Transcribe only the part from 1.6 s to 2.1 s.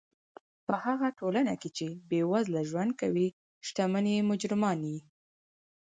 کښي، چي